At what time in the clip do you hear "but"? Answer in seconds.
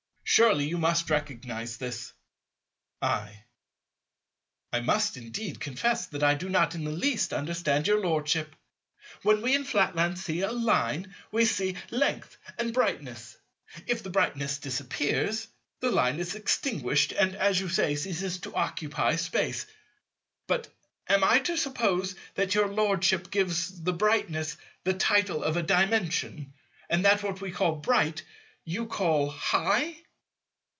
20.47-20.69